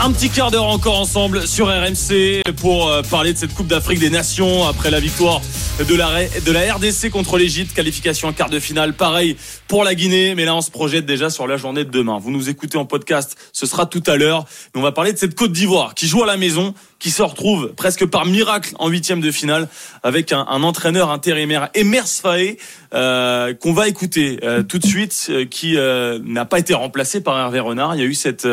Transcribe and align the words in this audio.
Un 0.00 0.12
petit 0.12 0.30
quart 0.30 0.52
d'heure 0.52 0.66
encore 0.66 0.96
ensemble 0.96 1.48
sur 1.48 1.66
RMC 1.66 2.42
pour 2.60 2.88
euh, 2.88 3.02
parler 3.02 3.32
de 3.32 3.38
cette 3.38 3.52
Coupe 3.52 3.66
d'Afrique 3.66 3.98
des 3.98 4.10
Nations 4.10 4.64
après 4.64 4.92
la 4.92 5.00
victoire 5.00 5.40
de 5.80 6.52
la, 6.52 6.74
RDC 6.74 7.10
contre 7.10 7.36
l'Égypte, 7.36 7.74
qualification 7.74 8.28
en 8.28 8.32
quart 8.32 8.48
de 8.48 8.60
finale. 8.60 8.94
Pareil 8.94 9.36
pour 9.66 9.82
la 9.82 9.96
Guinée, 9.96 10.36
mais 10.36 10.44
là 10.44 10.54
on 10.54 10.60
se 10.60 10.70
projette 10.70 11.04
déjà 11.04 11.30
sur 11.30 11.48
la 11.48 11.56
journée 11.56 11.84
de 11.84 11.90
demain. 11.90 12.18
Vous 12.20 12.30
nous 12.30 12.48
écoutez 12.48 12.78
en 12.78 12.84
podcast, 12.84 13.36
ce 13.52 13.66
sera 13.66 13.86
tout 13.86 14.02
à 14.06 14.16
l'heure. 14.16 14.44
On 14.76 14.82
va 14.82 14.92
parler 14.92 15.12
de 15.12 15.18
cette 15.18 15.34
Côte 15.34 15.50
d'Ivoire 15.52 15.94
qui 15.94 16.06
joue 16.06 16.22
à 16.22 16.26
la 16.26 16.36
maison, 16.36 16.74
qui 16.98 17.10
se 17.10 17.22
retrouve 17.22 17.74
presque 17.76 18.06
par 18.06 18.26
miracle 18.26 18.74
en 18.78 18.88
huitième 18.88 19.20
de 19.20 19.30
finale 19.30 19.68
avec 20.02 20.32
un, 20.32 20.44
entraîneur 20.62 21.10
intérimaire, 21.10 21.68
Emers 21.74 22.08
Faé, 22.08 22.58
euh, 22.94 23.54
qu'on 23.54 23.72
va 23.72 23.86
écouter 23.88 24.40
euh, 24.42 24.62
tout 24.62 24.78
de 24.78 24.86
suite, 24.86 25.28
euh, 25.30 25.44
qui 25.44 25.76
n'a 26.24 26.44
pas 26.44 26.58
été 26.58 26.74
remplacé 26.74 27.20
par 27.20 27.38
Hervé 27.38 27.60
Renard. 27.60 27.94
Il 27.94 28.00
y 28.00 28.04
a 28.04 28.06
eu 28.06 28.14
cette 28.14 28.48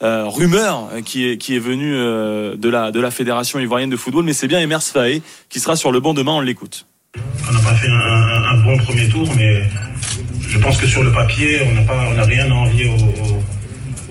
rumeur 0.00 0.90
qui 1.04 1.24
est, 1.24 1.58
venue 1.58 1.92
de, 1.92 2.68
la, 2.68 3.10
Fédération 3.10 3.58
ivoirienne 3.58 3.90
de 3.90 3.96
football, 3.96 4.24
mais 4.24 4.32
c'est 4.32 4.48
bien 4.48 4.60
Emers 4.60 4.82
Faé 4.82 5.22
qui 5.48 5.60
sera 5.60 5.76
sur 5.76 5.92
le 5.92 6.00
banc 6.00 6.14
demain, 6.14 6.32
on 6.32 6.40
l'écoute. 6.40 6.86
On 7.48 7.52
n'a 7.52 7.60
pas 7.60 7.74
fait 7.74 7.88
un, 7.88 8.58
bon 8.58 8.76
premier 8.78 9.08
tour, 9.08 9.26
mais 9.36 9.62
je 10.40 10.58
pense 10.58 10.76
que 10.76 10.86
sur 10.86 11.02
le 11.02 11.10
papier, 11.12 11.60
on 11.66 12.14
n'a 12.14 12.24
rien 12.24 12.50
à 12.50 12.54
envier 12.54 12.90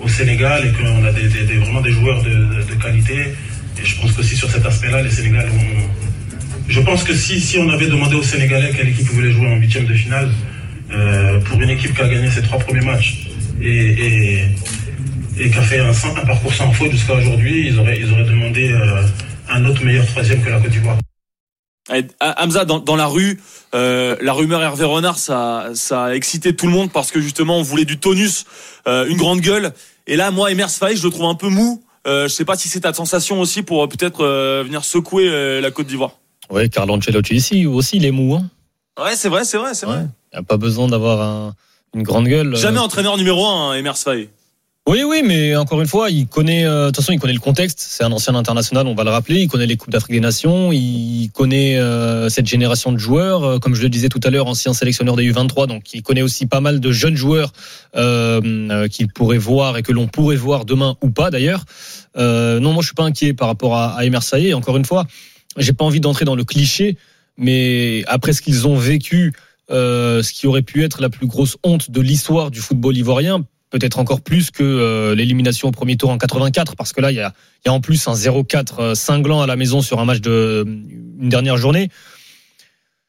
au, 0.00 0.08
Sénégal 0.08 0.66
et 0.66 0.72
qu'on 0.72 1.04
a 1.04 1.10
vraiment 1.10 1.80
des 1.82 1.90
joueurs 1.90 2.22
de, 2.22 2.74
qualité. 2.80 3.34
Et 3.80 3.84
je 3.84 4.00
pense 4.00 4.12
qu'aussi 4.12 4.36
sur 4.36 4.50
cet 4.50 4.64
aspect-là, 4.66 5.02
les 5.02 5.10
Sénégalais. 5.10 5.50
Je 6.68 6.80
pense 6.80 7.02
que 7.02 7.14
si, 7.14 7.40
si 7.40 7.58
on 7.58 7.68
avait 7.70 7.86
demandé 7.86 8.14
aux 8.14 8.22
Sénégalais 8.22 8.72
quelle 8.76 8.88
équipe 8.88 9.06
voulait 9.06 9.30
jouer 9.30 9.46
en 9.46 9.56
huitième 9.56 9.86
de 9.86 9.94
finale, 9.94 10.30
euh, 10.90 11.40
pour 11.40 11.60
une 11.60 11.70
équipe 11.70 11.94
qui 11.94 12.02
a 12.02 12.08
gagné 12.08 12.30
ses 12.30 12.42
trois 12.42 12.58
premiers 12.58 12.84
matchs 12.84 13.28
et, 13.60 13.68
et, 13.68 14.44
et 15.38 15.50
qui 15.50 15.58
a 15.58 15.62
fait 15.62 15.80
un, 15.80 15.92
parcours 16.26 16.52
sans 16.54 16.72
faute 16.72 16.92
jusqu'à 16.92 17.14
aujourd'hui, 17.14 17.68
ils 17.68 17.78
auraient, 17.78 17.98
ils 17.98 18.10
auraient 18.12 18.24
demandé 18.24 18.72
euh, 18.72 19.02
un 19.48 19.64
autre 19.64 19.84
meilleur 19.84 20.06
troisième 20.06 20.42
que 20.42 20.50
la 20.50 20.60
Côte 20.60 20.70
d'Ivoire. 20.70 20.98
Hamza, 22.20 22.64
dans, 22.64 22.80
dans, 22.80 22.96
la 22.96 23.06
rue, 23.06 23.40
euh, 23.74 24.16
la 24.20 24.32
rumeur 24.32 24.62
Hervé 24.62 24.84
Renard, 24.84 25.18
ça, 25.18 25.70
ça 25.74 26.04
a 26.06 26.14
excité 26.14 26.54
tout 26.54 26.66
le 26.66 26.72
monde 26.72 26.92
parce 26.92 27.10
que 27.10 27.20
justement, 27.20 27.58
on 27.58 27.62
voulait 27.62 27.86
du 27.86 27.98
tonus, 27.98 28.44
euh, 28.86 29.06
une 29.08 29.16
grande 29.16 29.40
gueule. 29.40 29.72
Et 30.06 30.16
là, 30.16 30.30
moi, 30.30 30.50
Emers 30.50 30.70
Faye, 30.70 30.96
je 30.96 31.04
le 31.04 31.10
trouve 31.10 31.26
un 31.26 31.34
peu 31.34 31.48
mou. 31.48 31.82
Euh, 32.08 32.26
je 32.26 32.32
sais 32.32 32.44
pas 32.44 32.56
si 32.56 32.68
c'est 32.68 32.80
ta 32.80 32.94
sensation 32.94 33.40
aussi 33.40 33.62
pour 33.62 33.84
euh, 33.84 33.86
peut-être 33.86 34.24
euh, 34.24 34.62
venir 34.64 34.84
secouer 34.84 35.28
euh, 35.28 35.60
la 35.60 35.70
Côte 35.70 35.86
d'Ivoire. 35.86 36.12
Ouais, 36.48 36.68
Carlo 36.70 36.94
Ancelotti 36.94 37.34
ici 37.34 37.66
aussi, 37.66 37.98
il 37.98 38.06
est 38.06 38.10
mou. 38.10 38.34
Hein. 38.34 38.48
Ouais, 39.02 39.14
c'est 39.14 39.28
vrai, 39.28 39.44
c'est 39.44 39.58
vrai, 39.58 39.74
c'est 39.74 39.86
ouais. 39.86 39.92
vrai. 39.92 40.06
Il 40.32 40.36
n'y 40.36 40.40
a 40.40 40.42
pas 40.42 40.56
besoin 40.56 40.88
d'avoir 40.88 41.20
un, 41.20 41.54
une 41.94 42.02
grande 42.02 42.26
gueule. 42.26 42.56
Jamais 42.56 42.78
entraîneur 42.78 43.18
numéro 43.18 43.46
un, 43.46 43.70
hein, 43.70 43.74
Emers 43.74 43.98
Faye. 43.98 44.30
Oui, 44.88 45.02
oui, 45.06 45.20
mais 45.22 45.54
encore 45.54 45.82
une 45.82 45.86
fois, 45.86 46.08
il 46.08 46.26
connaît, 46.26 46.64
euh, 46.64 46.86
toute 46.86 46.96
façon, 46.96 47.12
il 47.12 47.18
connaît 47.18 47.34
le 47.34 47.40
contexte. 47.40 47.78
C'est 47.78 48.04
un 48.04 48.10
ancien 48.10 48.34
international, 48.34 48.86
on 48.86 48.94
va 48.94 49.04
le 49.04 49.10
rappeler. 49.10 49.40
Il 49.40 49.46
connaît 49.46 49.66
les 49.66 49.76
Coupes 49.76 49.90
d'Afrique 49.90 50.12
des 50.12 50.20
Nations. 50.20 50.72
Il 50.72 51.28
connaît 51.34 51.76
euh, 51.76 52.30
cette 52.30 52.46
génération 52.46 52.90
de 52.90 52.96
joueurs. 52.96 53.44
Euh, 53.44 53.58
comme 53.58 53.74
je 53.74 53.82
le 53.82 53.90
disais 53.90 54.08
tout 54.08 54.20
à 54.24 54.30
l'heure, 54.30 54.46
ancien 54.46 54.72
sélectionneur 54.72 55.14
des 55.14 55.30
U23. 55.30 55.66
Donc, 55.66 55.92
il 55.92 56.02
connaît 56.02 56.22
aussi 56.22 56.46
pas 56.46 56.62
mal 56.62 56.80
de 56.80 56.90
jeunes 56.90 57.16
joueurs 57.16 57.52
euh, 57.96 58.88
qu'il 58.88 59.08
pourrait 59.08 59.36
voir 59.36 59.76
et 59.76 59.82
que 59.82 59.92
l'on 59.92 60.06
pourrait 60.06 60.36
voir 60.36 60.64
demain 60.64 60.96
ou 61.02 61.10
pas 61.10 61.30
d'ailleurs. 61.30 61.66
non, 62.16 62.72
moi, 62.72 62.80
je 62.80 62.86
suis 62.86 62.94
pas 62.94 63.04
inquiet 63.04 63.34
par 63.34 63.48
rapport 63.48 63.76
à, 63.76 63.90
à 63.90 64.06
Emer 64.06 64.22
Saïe. 64.22 64.54
Encore 64.54 64.78
une 64.78 64.86
fois, 64.86 65.06
j'ai 65.58 65.74
pas 65.74 65.84
envie 65.84 66.00
d'entrer 66.00 66.24
dans 66.24 66.34
le 66.34 66.44
cliché, 66.44 66.96
mais 67.36 68.04
après 68.06 68.32
ce 68.32 68.40
qu'ils 68.40 68.66
ont 68.66 68.76
vécu, 68.76 69.34
ce 69.68 70.32
qui 70.32 70.46
aurait 70.46 70.62
pu 70.62 70.82
être 70.82 71.02
la 71.02 71.10
plus 71.10 71.26
grosse 71.26 71.58
honte 71.62 71.90
de 71.90 72.00
l'histoire 72.00 72.50
du 72.50 72.60
football 72.60 72.96
ivoirien 72.96 73.44
peut-être 73.70 73.98
encore 73.98 74.20
plus 74.20 74.50
que 74.50 74.62
euh, 74.62 75.14
l'élimination 75.14 75.68
au 75.68 75.72
premier 75.72 75.96
tour 75.96 76.10
en 76.10 76.18
84 76.18 76.76
parce 76.76 76.92
que 76.92 77.00
là 77.00 77.12
il 77.12 77.16
y 77.16 77.20
a, 77.20 77.32
y 77.66 77.68
a 77.68 77.72
en 77.72 77.80
plus 77.80 78.08
un 78.08 78.14
0-4 78.14 78.94
cinglant 78.94 79.42
à 79.42 79.46
la 79.46 79.56
maison 79.56 79.82
sur 79.82 80.00
un 80.00 80.04
match 80.04 80.20
de 80.20 80.64
une 80.66 81.28
dernière 81.28 81.56
journée. 81.56 81.88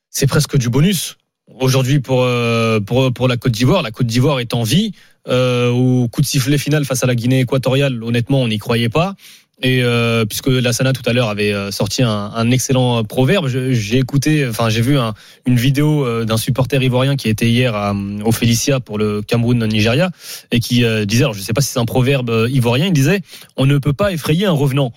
C'est 0.10 0.28
presque 0.28 0.58
du 0.58 0.70
bonus. 0.70 1.18
Aujourd'hui 1.60 2.00
pour, 2.00 2.24
euh, 2.24 2.80
pour 2.80 3.12
pour 3.12 3.28
la 3.28 3.36
Côte 3.36 3.52
d'Ivoire 3.54 3.82
la 3.82 3.92
Côte 3.92 4.06
d'Ivoire 4.06 4.40
est 4.40 4.54
en 4.54 4.62
vie 4.62 4.92
euh, 5.28 5.70
au 5.70 6.08
coup 6.08 6.22
de 6.22 6.26
sifflet 6.26 6.60
final 6.60 6.86
face 6.86 7.04
à 7.04 7.08
la 7.08 7.16
Guinée 7.16 7.40
équatoriale 7.40 8.04
honnêtement 8.04 8.42
on 8.42 8.48
n'y 8.48 8.60
croyait 8.60 8.90
pas 8.90 9.16
et 9.62 9.84
euh, 9.84 10.26
puisque 10.26 10.48
Lassana 10.48 10.94
tout 10.94 11.02
à 11.06 11.14
l'heure 11.14 11.30
avait 11.30 11.54
sorti 11.72 12.02
un, 12.02 12.52
excellent 12.52 13.04
proverbe, 13.04 13.48
j'ai 13.48 13.98
écouté, 13.98 14.48
enfin 14.48 14.70
j'ai 14.70 14.82
vu 14.82 14.98
un, 14.98 15.14
une 15.46 15.58
vidéo 15.58 16.24
d'un 16.24 16.38
supporter 16.38 16.82
ivoirien 16.82 17.16
qui 17.16 17.28
était 17.28 17.50
hier 17.50 17.76
au 18.24 18.32
Félicia 18.32 18.80
pour 18.80 18.98
le 18.98 19.22
Cameroun-Nigeria 19.22 20.12
et 20.52 20.60
qui 20.60 20.86
euh, 20.86 21.06
disait, 21.06 21.24
alors 21.24 21.34
je 21.34 21.40
ne 21.40 21.44
sais 21.44 21.54
pas 21.54 21.62
si 21.62 21.72
c'est 21.72 21.80
un 21.80 21.86
proverbe 21.86 22.48
ivoirien, 22.50 22.88
il 22.88 22.94
disait 22.94 23.22
on 23.58 23.66
ne 23.66 23.78
peut 23.78 23.94
pas 23.94 24.14
effrayer 24.14 24.46
un 24.46 24.52
revenant. 24.52 24.94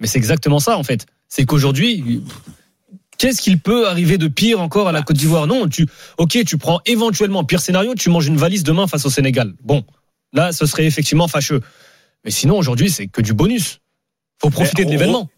Mais 0.00 0.06
c'est 0.06 0.18
exactement 0.18 0.60
ça 0.60 0.78
en 0.78 0.84
fait. 0.84 1.06
C'est 1.28 1.44
qu'aujourd'hui, 1.44 2.22
qu'est-ce 3.18 3.40
qu'il 3.40 3.58
peut 3.58 3.88
arriver 3.88 4.18
de 4.18 4.28
pire 4.28 4.60
encore 4.60 4.88
à 4.88 4.92
la 4.92 5.02
Côte 5.02 5.16
d'Ivoire? 5.16 5.46
Non, 5.46 5.68
tu, 5.68 5.86
ok, 6.18 6.44
tu 6.44 6.58
prends 6.58 6.80
éventuellement 6.86 7.44
pire 7.44 7.60
scénario, 7.60 7.94
tu 7.94 8.10
manges 8.10 8.26
une 8.26 8.36
valise 8.36 8.64
demain 8.64 8.86
face 8.86 9.06
au 9.06 9.10
Sénégal. 9.10 9.54
Bon, 9.62 9.84
là, 10.32 10.52
ce 10.52 10.66
serait 10.66 10.86
effectivement 10.86 11.28
fâcheux. 11.28 11.60
Mais 12.24 12.30
sinon, 12.30 12.56
aujourd'hui, 12.58 12.90
c'est 12.90 13.06
que 13.06 13.20
du 13.20 13.32
bonus. 13.34 13.80
Faut 14.40 14.50
profiter 14.50 14.82
Mais, 14.82 14.86
de 14.86 14.90
l'événement. 14.92 15.28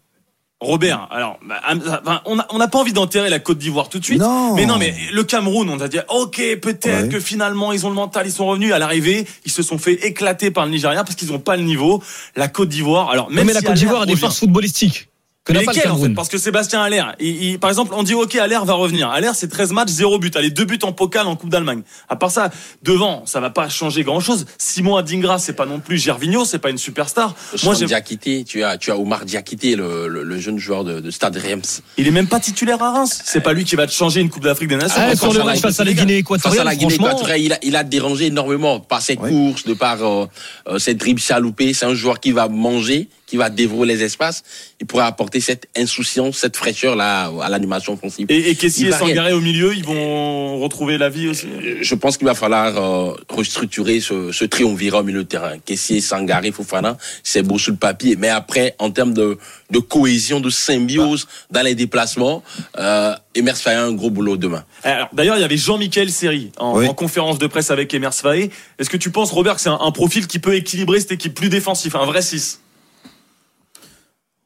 Robert, 0.61 1.07
alors, 1.11 1.37
bah, 1.45 2.21
on 2.25 2.37
n'a 2.37 2.47
on 2.49 2.59
a 2.59 2.67
pas 2.67 2.79
envie 2.79 2.93
d'enterrer 2.93 3.29
la 3.29 3.39
Côte 3.39 3.57
d'Ivoire 3.57 3.89
tout 3.89 3.99
de 3.99 4.05
suite. 4.05 4.19
Non. 4.19 4.55
Mais 4.55 4.65
non, 4.65 4.77
mais 4.77 4.95
le 5.13 5.23
Cameroun, 5.23 5.69
on 5.69 5.79
a 5.81 5.87
dit, 5.89 5.97
ok, 6.09 6.37
peut-être 6.61 7.03
Ouais. 7.03 7.09
que 7.09 7.19
finalement 7.19 7.73
ils 7.73 7.85
ont 7.85 7.89
le 7.89 7.95
mental, 7.95 8.25
ils 8.25 8.31
sont 8.31 8.45
revenus 8.47 8.71
à 8.71 8.79
l'arrivée, 8.79 9.27
ils 9.45 9.51
se 9.51 9.61
sont 9.61 9.77
fait 9.77 9.93
éclater 10.07 10.51
par 10.51 10.65
le 10.65 10.71
Nigeria 10.71 11.03
parce 11.03 11.15
qu'ils 11.15 11.27
n'ont 11.31 11.39
pas 11.39 11.57
le 11.57 11.63
niveau. 11.63 12.01
La 12.37 12.47
Côte 12.47 12.69
d'Ivoire, 12.69 13.09
alors 13.11 13.29
même 13.29 13.45
mais 13.45 13.53
la 13.53 13.61
Côte 13.61 13.73
d'Ivoire 13.75 14.03
a 14.03 14.05
des 14.05 14.15
forces 14.15 14.39
footballistiques 14.39 15.09
que 15.45 15.53
mais 15.53 15.59
lesquels, 15.59 15.91
en 15.91 15.97
fait? 15.97 16.09
Parce 16.09 16.27
que 16.27 16.37
Sébastien 16.39 16.81
Allaire, 16.81 17.15
il, 17.19 17.43
il- 17.43 17.59
par 17.59 17.69
exemple, 17.69 17.93
on 17.95 18.01
dit 18.03 18.15
ok, 18.15 18.35
Allaire 18.35 18.65
va 18.65 18.73
revenir. 18.73 19.09
Allaire, 19.11 19.35
c'est 19.35 19.47
13 19.47 19.71
matchs, 19.73 19.89
0 19.91 20.17
but. 20.19 20.35
Allez, 20.35 20.49
deux 20.49 20.65
buts 20.65 20.79
en 20.81 20.91
pokal 20.91 21.27
en 21.27 21.35
Coupe 21.35 21.49
d'Allemagne. 21.51 21.83
À 22.09 22.15
part 22.15 22.31
ça, 22.31 22.49
devant, 22.83 23.23
ça 23.27 23.39
va 23.39 23.51
pas 23.51 23.69
changer 23.69 24.03
grand 24.03 24.19
chose. 24.19 24.45
Simon 24.57 24.95
Adingra, 24.97 25.37
c'est 25.37 25.53
pas 25.53 25.65
non 25.67 25.79
plus 25.79 25.97
Gervinho, 25.99 26.45
c'est 26.45 26.57
pas 26.59 26.71
une 26.71 26.77
superstar. 26.79 27.35
Moi, 27.53 27.59
Moi, 27.63 27.75
j'ai- 27.75 27.85
Diakité, 27.85 28.43
tu 28.43 28.63
as, 28.63 28.77
tu 28.77 28.89
as 28.91 28.97
Omar 28.97 29.23
Diakité, 29.23 29.75
le, 29.75 30.07
le, 30.07 30.23
le 30.23 30.39
jeune 30.39 30.57
joueur 30.57 30.83
de, 30.83 30.99
de 30.99 31.11
Stade 31.11 31.37
Reims. 31.37 31.83
il 31.97 32.07
est 32.07 32.11
même 32.11 32.27
pas 32.27 32.39
titulaire 32.39 32.81
à 32.81 32.91
Reims. 32.91 33.21
C'est 33.23 33.41
pas 33.41 33.53
lui 33.53 33.65
qui 33.65 33.75
va 33.75 33.85
te 33.85 33.91
changer 33.93 34.21
une 34.21 34.29
Coupe 34.31 34.43
d'Afrique 34.43 34.69
des 34.69 34.77
Nations. 34.77 34.95
Ah, 34.99 35.15
sur 35.15 35.31
ça 35.31 35.37
le 35.39 35.45
match 35.45 35.59
face 35.59 35.79
à 35.79 35.83
la. 35.83 35.93
Guinée 35.93 36.23
Face 36.23 36.45
à 36.47 36.49
équatoriale, 36.49 36.65
la 36.65 36.75
Guinée 36.75 36.89
franchement, 36.95 37.07
équatoriale, 37.11 37.41
il 37.41 37.53
a, 37.53 37.59
il 37.61 37.75
a 37.75 37.83
dérangé 37.83 38.25
énormément 38.25 38.79
par 38.79 39.01
ses 39.01 39.15
Ouais. 39.17 39.29
courses, 39.29 39.63
de 39.65 39.73
par 39.75 40.01
euh, 40.03 40.25
euh, 40.67 40.79
ses 40.79 40.95
dribbles 40.95 41.21
chaloupés. 41.21 41.73
C'est 41.73 41.85
un 41.85 41.93
joueur 41.93 42.19
qui 42.19 42.31
va 42.31 42.47
manger, 42.49 43.07
qui 43.25 43.37
va 43.37 43.49
dévorer 43.49 43.87
les 43.87 44.03
espaces. 44.03 44.43
Il 44.79 44.85
pourrait 44.87 45.05
apporter 45.05 45.39
cette 45.39 45.67
insouciance, 45.77 46.37
cette 46.37 46.55
fraîcheur 46.55 46.95
là 46.95 47.31
à 47.41 47.49
l'animation 47.49 47.93
offensive. 47.93 48.25
Et, 48.29 48.49
et 48.49 48.55
Kessie 48.55 48.87
et. 48.87 48.91
Sangaré 48.91 49.33
au 49.33 49.41
milieu, 49.41 49.75
ils 49.75 49.83
vont 49.83 50.59
retrouver 50.59 50.97
la 50.97 51.09
vie 51.09 51.27
aussi? 51.27 51.47
Je 51.81 51.95
pense 51.95 52.17
qu'il 52.17 52.27
va 52.27 52.35
falloir 52.35 52.77
euh, 52.77 53.13
restructurer 53.29 53.99
ce, 53.99 54.31
ce 54.31 54.45
triumvirat 54.45 54.99
au 54.99 55.03
milieu 55.03 55.23
de 55.23 55.27
terrain. 55.27 55.57
Kessier, 55.63 56.01
Sangaré, 56.01 56.51
Fofana, 56.51 56.97
c'est 57.23 57.41
beau 57.43 57.57
sur 57.57 57.71
le 57.71 57.77
papier. 57.77 58.15
Mais 58.15 58.29
après, 58.29 58.75
en 58.79 58.91
termes 58.91 59.13
de, 59.13 59.37
de 59.71 59.79
cohésion, 59.79 60.39
de 60.39 60.49
symbiose 60.49 61.27
dans 61.51 61.61
les 61.63 61.75
déplacements, 61.75 62.43
euh, 62.77 63.13
Emers 63.33 63.57
fait 63.57 63.73
un 63.73 63.91
gros 63.91 64.09
boulot 64.09 64.37
demain. 64.37 64.63
Alors, 64.83 65.09
D'ailleurs, 65.13 65.37
il 65.37 65.41
y 65.41 65.45
avait 65.45 65.57
Jean-Michel 65.57 66.11
Seri 66.11 66.51
en, 66.57 66.77
Oui. 66.77 66.87
en 66.87 66.93
conférence 66.93 67.37
de 67.37 67.47
presse 67.47 67.71
avec 67.71 67.93
Emers 67.93 68.13
Faé. 68.13 68.49
Est-ce 68.79 68.89
que 68.89 68.97
tu 68.97 69.09
penses, 69.11 69.31
Robert, 69.31 69.55
que 69.55 69.61
c'est 69.61 69.69
un, 69.69 69.79
un 69.81 69.91
profil 69.91 70.27
qui 70.27 70.39
peut 70.39 70.55
équilibrer 70.55 70.99
cette 70.99 71.11
équipe 71.13 71.33
plus 71.33 71.49
défensif, 71.49 71.95
un 71.95 72.05
vrai 72.05 72.21
6 72.21 72.61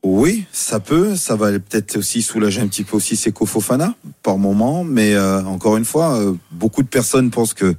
Oui, 0.04 0.46
ça 0.52 0.80
peut. 0.80 1.16
Ça 1.16 1.36
va 1.36 1.52
peut-être 1.52 1.98
aussi 1.98 2.22
soulager 2.22 2.62
un 2.62 2.68
petit 2.68 2.84
peu 2.84 2.96
aussi 2.96 3.16
Seko 3.16 3.46
Fofana 3.46 3.96
par 4.24 4.38
moment. 4.38 4.84
Mais 4.84 5.14
euh, 5.14 5.44
encore 5.44 5.78
une 5.78 5.86
fois, 5.86 6.18
euh, 6.20 6.34
beaucoup 6.52 6.84
de 6.84 6.88
personnes 6.88 7.32
pensent 7.32 7.54
que 7.54 7.76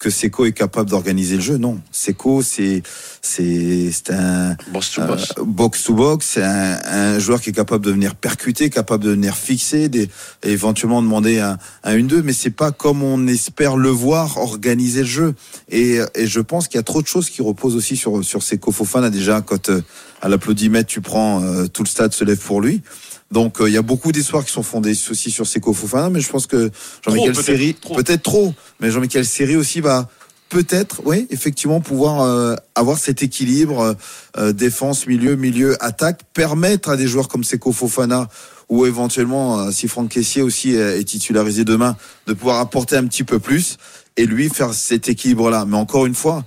que 0.00 0.08
Seko 0.08 0.46
est 0.46 0.52
capable 0.52 0.88
d'organiser 0.88 1.36
le 1.36 1.42
jeu. 1.42 1.58
Non, 1.58 1.78
Seko 1.92 2.42
c'est 2.42 2.82
c'est 3.20 3.90
c'est 3.92 4.10
un 4.10 4.56
Boss 4.72 4.92
to 4.92 5.02
euh, 5.02 5.06
boss. 5.06 5.34
box 5.46 5.84
to 5.84 5.94
box, 5.94 6.26
c'est 6.26 6.42
un, 6.42 6.80
un 6.86 7.18
joueur 7.18 7.40
qui 7.40 7.50
est 7.50 7.52
capable 7.52 7.84
de 7.84 7.92
venir 7.92 8.14
percuter, 8.14 8.70
capable 8.70 9.04
de 9.04 9.10
venir 9.10 9.36
fixer, 9.36 9.90
des, 9.90 10.08
éventuellement 10.42 11.02
demander 11.02 11.38
un, 11.38 11.58
un 11.84 11.96
1-2, 11.98 12.22
mais 12.22 12.32
c'est 12.32 12.48
pas 12.50 12.72
comme 12.72 13.02
on 13.02 13.26
espère 13.26 13.76
le 13.76 13.90
voir 13.90 14.38
organiser 14.38 15.00
le 15.00 15.06
jeu. 15.06 15.34
Et, 15.68 15.98
et 16.14 16.26
je 16.26 16.40
pense 16.40 16.66
qu'il 16.66 16.78
y 16.78 16.80
a 16.80 16.82
trop 16.84 17.02
de 17.02 17.06
choses 17.06 17.28
qui 17.28 17.42
reposent 17.42 17.76
aussi 17.76 17.96
sur 17.96 18.24
sur 18.24 18.42
Seko 18.42 18.72
Fofana 18.72 19.10
déjà 19.10 19.42
quand 19.42 19.68
euh, 19.68 19.82
à 20.22 20.30
l'applaudimètre 20.30 20.88
tu 20.88 21.02
prends 21.02 21.42
euh, 21.42 21.66
tout 21.66 21.82
le 21.82 21.88
stade 21.88 22.14
se 22.14 22.24
lève 22.24 22.38
pour 22.38 22.62
lui. 22.62 22.80
Donc 23.30 23.60
euh, 23.60 23.68
il 23.68 23.74
y 23.74 23.78
a 23.78 23.82
beaucoup 23.82 24.12
d'histoires 24.12 24.44
qui 24.44 24.52
sont 24.52 24.62
fondées 24.62 24.96
aussi 25.10 25.30
sur 25.30 25.46
Seko 25.46 25.72
Fofana, 25.72 26.10
mais 26.10 26.20
je 26.20 26.30
pense 26.30 26.46
que 26.46 26.70
Jean-Michel 27.04 27.36
Seri 27.36 27.76
peut-être 27.94 28.22
trop, 28.22 28.52
mais 28.80 28.90
Jean-Michel 28.90 29.24
Seri 29.24 29.56
aussi 29.56 29.80
va 29.80 30.08
peut-être, 30.48 31.00
oui, 31.04 31.26
effectivement, 31.30 31.80
pouvoir 31.80 32.22
euh, 32.22 32.56
avoir 32.74 32.98
cet 32.98 33.22
équilibre 33.22 33.80
euh, 33.80 33.94
euh, 34.36 34.52
défense, 34.52 35.06
milieu, 35.06 35.36
milieu, 35.36 35.82
attaque, 35.82 36.22
permettre 36.34 36.90
à 36.90 36.96
des 36.96 37.06
joueurs 37.06 37.28
comme 37.28 37.44
Seko 37.44 37.72
Fofana 37.72 38.28
ou 38.68 38.84
éventuellement 38.86 39.70
si 39.72 39.88
Franck 39.88 40.10
Caissier 40.10 40.42
aussi 40.42 40.74
est, 40.74 41.00
est 41.00 41.04
titularisé 41.04 41.64
demain, 41.64 41.96
de 42.26 42.34
pouvoir 42.34 42.60
apporter 42.60 42.96
un 42.96 43.06
petit 43.06 43.24
peu 43.24 43.40
plus 43.40 43.78
et 44.16 44.26
lui 44.26 44.48
faire 44.48 44.74
cet 44.74 45.08
équilibre-là. 45.08 45.64
Mais 45.66 45.76
encore 45.76 46.06
une 46.06 46.14
fois, 46.14 46.44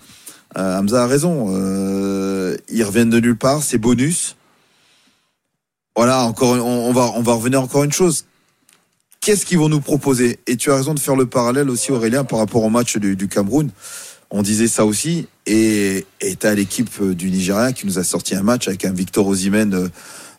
euh, 0.58 0.80
Hamza 0.80 1.04
a 1.04 1.08
raison. 1.08 1.48
Euh, 1.50 2.56
ils 2.70 2.84
reviennent 2.84 3.10
de 3.10 3.20
nulle 3.20 3.38
part, 3.38 3.64
c'est 3.64 3.78
bonus. 3.78 4.36
Voilà, 5.96 6.24
encore, 6.26 6.52
on, 6.52 6.90
on 6.90 6.94
va, 6.94 7.12
on 7.16 7.22
va 7.22 7.34
revenir 7.34 7.62
encore 7.62 7.84
une 7.84 7.92
chose. 7.92 8.26
Qu'est-ce 9.22 9.46
qu'ils 9.46 9.60
vont 9.60 9.70
nous 9.70 9.80
proposer? 9.80 10.40
Et 10.48 10.58
tu 10.58 10.72
as 10.72 10.76
raison 10.76 10.94
de 10.94 11.00
faire 11.00 11.16
le 11.16 11.26
parallèle 11.26 11.70
aussi, 11.70 11.92
Aurélien, 11.92 12.24
par 12.24 12.40
rapport 12.40 12.64
au 12.64 12.70
match 12.70 12.98
du, 12.98 13.16
du 13.16 13.28
Cameroun. 13.28 13.70
On 14.32 14.42
disait 14.42 14.68
ça 14.68 14.86
aussi. 14.86 15.28
Et 15.46 16.06
et 16.22 16.36
t'as 16.36 16.56
l'équipe 16.56 16.90
euh, 17.02 17.14
du 17.14 17.30
Nigeria 17.30 17.72
qui 17.74 17.86
nous 17.86 18.00
a 18.00 18.04
sorti 18.04 18.34
un 18.34 18.44
match 18.44 18.68
avec 18.68 18.86
un 18.86 18.92
Victor 18.92 19.28
Osimhen 19.28 19.74
euh, 19.74 19.88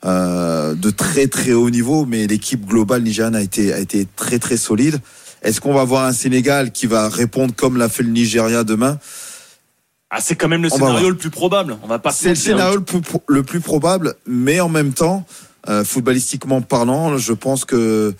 euh, 0.04 0.74
de 0.74 0.90
très 0.90 1.28
très 1.28 1.52
haut 1.52 1.70
niveau, 1.70 2.04
mais 2.04 2.26
l'équipe 2.26 2.66
globale 2.66 3.02
nigériane 3.02 3.36
a 3.36 3.42
été 3.42 3.72
a 3.72 3.78
été 3.78 4.06
très 4.16 4.38
très 4.38 4.56
solide. 4.56 5.00
Est-ce 5.42 5.60
qu'on 5.60 5.74
va 5.74 5.84
voir 5.84 6.06
un 6.06 6.12
Sénégal 6.12 6.72
qui 6.72 6.86
va 6.86 7.08
répondre 7.08 7.54
comme 7.54 7.76
l'a 7.76 7.88
fait 7.88 8.02
le 8.02 8.10
Nigeria 8.10 8.64
demain? 8.64 8.98
Ah, 10.16 10.20
c'est 10.20 10.36
quand 10.36 10.46
même 10.48 10.62
le 10.62 10.68
On 10.72 10.78
va 10.78 10.86
scénario 10.86 11.10
le 11.10 11.16
plus 11.16 11.30
probable. 11.30 11.76
On 11.82 11.88
va 11.88 11.98
pas 11.98 12.12
C'est 12.12 12.26
le 12.26 12.30
mentir. 12.34 12.44
scénario 12.44 12.76
le 12.76 12.84
plus, 12.84 13.00
pro- 13.00 13.22
le 13.26 13.42
plus 13.42 13.60
probable, 13.60 14.14
mais 14.26 14.60
en 14.60 14.68
même 14.68 14.92
temps, 14.92 15.26
euh, 15.68 15.82
footballistiquement 15.84 16.60
parlant, 16.62 17.16
je 17.18 17.32
pense 17.32 17.64
que 17.64 18.14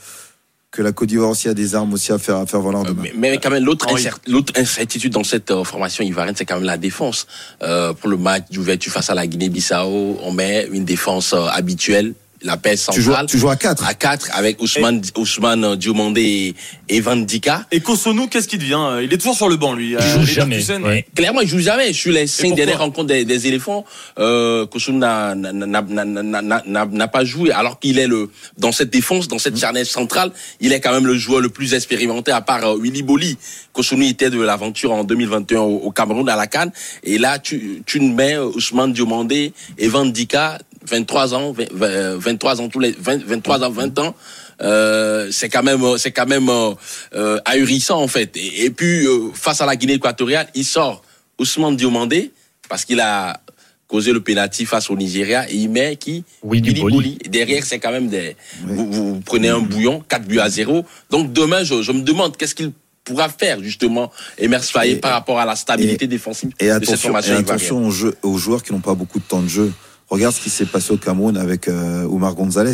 que 0.72 0.82
la 0.82 0.90
Côte 0.90 1.08
d'Ivoire 1.08 1.30
aussi 1.30 1.48
a 1.48 1.54
des 1.54 1.76
armes 1.76 1.92
aussi 1.92 2.10
à 2.10 2.18
faire 2.18 2.34
à 2.38 2.46
faire 2.46 2.60
valoir 2.60 2.82
demain. 2.82 3.02
Mais, 3.04 3.12
mais 3.16 3.38
quand 3.38 3.50
même, 3.50 3.62
l'autre 3.64 3.86
Ah 3.88 4.10
l'autre 4.26 4.52
incertitude 4.56 5.12
dans 5.12 5.22
cette 5.22 5.52
euh, 5.52 5.62
formation 5.62 6.02
ivoirienne, 6.02 6.34
c'est 6.36 6.44
quand 6.44 6.56
même 6.56 6.64
la 6.64 6.76
défense. 6.78 7.28
Euh, 7.62 7.92
pour 7.92 8.08
le 8.08 8.16
match 8.16 8.46
d'ouverture 8.50 8.90
face 8.92 9.08
à 9.08 9.14
la 9.14 9.24
Guinée-Bissau, 9.28 10.18
on 10.20 10.32
met 10.32 10.66
une 10.72 10.84
défense 10.84 11.32
euh, 11.32 11.46
habituelle, 11.46 12.14
la 12.44 12.56
paix 12.56 12.76
Tu 12.92 13.00
joues, 13.00 13.10
centrale, 13.10 13.26
tu 13.26 13.38
joues 13.38 13.48
à 13.48 13.56
4 13.56 13.84
à 13.86 13.94
4 13.94 14.28
avec 14.34 14.60
Ousmane, 14.62 15.00
Ousmane 15.16 15.64
euh, 15.64 15.76
Diomandé 15.76 16.54
et, 16.88 16.96
et 16.96 17.00
Van 17.00 17.16
Dika. 17.16 17.66
Et 17.72 17.80
Kosonou, 17.80 18.28
qu'est-ce 18.28 18.46
qu'il 18.46 18.58
devient 18.58 18.78
Euh, 18.78 19.02
Il 19.02 19.12
est 19.12 19.16
toujours 19.18 19.34
sur 19.34 19.48
le 19.48 19.56
banc, 19.56 19.72
lui. 19.72 19.90
Il 19.90 19.96
Euh, 19.96 20.00
joue 20.00 20.20
les 20.20 20.26
jamais. 20.60 20.84
Ouais. 20.84 21.06
Clairement, 21.14 21.40
il 21.40 21.48
joue 21.48 21.58
jamais. 21.58 21.92
Sur 21.92 22.12
les 22.12 22.26
cinq 22.26 22.54
dernières 22.54 22.78
rencontres 22.80 23.08
des, 23.08 23.24
des 23.24 23.46
éléphants, 23.46 23.84
euh, 24.18 24.66
Kosoum 24.66 24.98
n'a 24.98 25.34
n'a- 25.34 25.52
n'a- 25.52 25.66
n'a- 25.82 26.04
n'a- 26.04 26.42
n'a- 26.42 26.62
n'a- 26.66 26.86
n'a 26.86 27.08
pas 27.08 27.24
joué, 27.24 27.50
alors 27.50 27.80
qu'il 27.80 27.98
est 27.98 28.06
le 28.06 28.30
dans 28.58 28.72
cette 28.72 28.90
défense, 28.90 29.26
dans 29.26 29.38
cette 29.38 29.56
charnière 29.58 29.86
centrale, 29.86 30.30
il 30.60 30.72
est 30.72 30.80
quand 30.80 30.92
même 30.92 31.06
le 31.06 31.16
joueur 31.16 31.40
le 31.40 31.48
plus 31.48 31.72
expérimenté, 31.74 32.30
à 32.30 32.40
part 32.42 32.64
euh, 32.64 32.76
Willy 32.78 33.02
Boli. 33.02 33.38
Kosoum 33.72 34.02
était 34.02 34.30
de 34.30 34.40
l'aventure 34.40 34.92
en 34.92 35.02
2021 35.04 35.60
au, 35.60 35.76
au 35.78 35.90
Cameroun 35.90 36.28
à 36.28 36.36
la 36.36 36.46
Cannes, 36.46 36.72
et 37.02 37.18
là 37.18 37.38
tu 37.38 37.82
tu 37.86 38.00
mets 38.00 38.36
Ousmane 38.38 38.92
Diomandé 38.92 39.52
et 39.78 39.88
Van 39.88 40.04
Dika, 40.04 40.58
23 40.88 41.34
ans, 41.34 41.52
20, 41.52 41.64
euh, 41.82 42.16
23 42.18 42.60
ans 42.60 42.68
tous 42.68 42.80
les 42.80 42.92
20, 42.98 43.24
23 43.24 43.64
ans, 43.64 43.70
20 43.70 43.98
ans. 43.98 44.14
Euh, 44.62 45.28
c'est 45.32 45.48
quand 45.48 45.62
même 45.64 45.82
c'est 45.98 46.12
quand 46.12 46.26
même 46.26 46.48
euh, 46.48 46.70
euh, 47.16 47.40
ahurissant 47.44 48.00
en 48.00 48.06
fait 48.06 48.36
et, 48.36 48.66
et 48.66 48.70
puis 48.70 49.04
euh, 49.04 49.30
face 49.34 49.60
à 49.60 49.66
la 49.66 49.74
Guinée 49.74 49.94
équatoriale 49.94 50.46
il 50.54 50.64
sort 50.64 51.02
Ousmane 51.40 51.74
Diomandé 51.74 52.30
parce 52.68 52.84
qu'il 52.84 53.00
a 53.00 53.40
causé 53.88 54.12
le 54.12 54.20
pénalty 54.20 54.64
face 54.64 54.90
au 54.90 54.96
Nigeria 54.96 55.50
et 55.50 55.56
il 55.56 55.68
met 55.70 55.96
qui? 55.96 56.22
Boli. 56.44 56.72
Boli. 56.80 57.18
Et 57.24 57.28
Derrière 57.28 57.64
c'est 57.66 57.80
quand 57.80 57.90
même 57.90 58.06
des 58.08 58.36
vous, 58.62 58.92
vous 58.92 59.20
prenez 59.26 59.48
un 59.48 59.58
bouillon 59.58 60.04
4 60.08 60.22
buts 60.24 60.38
à 60.38 60.48
0 60.48 60.84
donc 61.10 61.32
demain 61.32 61.64
je, 61.64 61.82
je 61.82 61.90
me 61.90 62.02
demande 62.02 62.36
qu'est-ce 62.36 62.54
qu'il 62.54 62.70
pourra 63.02 63.28
faire 63.28 63.60
justement 63.60 64.12
Emers 64.38 64.62
Faye 64.64 64.92
Et- 64.92 64.96
par 64.96 65.14
rapport 65.14 65.40
à 65.40 65.44
la 65.44 65.56
stabilité 65.56 66.06
défensive 66.06 66.50
Et 66.60 66.68
de 66.68 66.84
cette 66.84 66.94
et 66.94 66.96
formation 66.96 67.32
ivoirienne. 67.32 67.50
attention 67.56 67.84
aux, 67.84 67.90
jeux- 67.90 68.14
aux 68.22 68.38
joueurs 68.38 68.62
qui 68.62 68.72
n'ont 68.72 68.78
pas 68.80 68.94
beaucoup 68.94 69.18
de 69.18 69.24
temps 69.24 69.42
de 69.42 69.48
jeu. 69.48 69.72
Regarde 70.10 70.34
ce 70.34 70.40
qui 70.40 70.50
s'est 70.50 70.66
passé 70.66 70.92
au 70.92 70.96
Cameroun 70.96 71.36
avec 71.36 71.68
euh, 71.68 72.04
Oumar 72.04 72.34
Gonzalez. 72.34 72.72